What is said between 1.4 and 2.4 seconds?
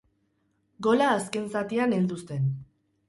zatian heldu